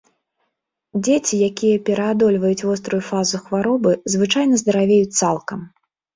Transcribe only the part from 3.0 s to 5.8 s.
фазу хваробы, звычайна здаравеюць цалкам.